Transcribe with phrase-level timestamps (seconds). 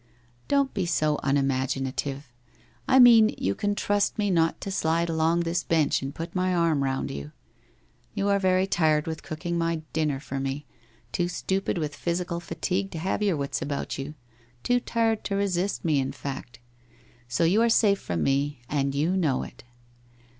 [0.47, 2.33] 'Don't be so unimaginative!
[2.87, 6.55] I mean, you can trust me not to sidle along this bench and put my
[6.55, 7.33] arm round you.
[8.15, 10.65] You are very tired with cooking my dinner for me,
[11.11, 14.15] too stupid with physical fatigue to have your wits about you,
[14.63, 16.57] too tired to resist me, in fact!
[17.27, 18.53] So you are safn from mo.
[18.69, 19.63] and you know it.'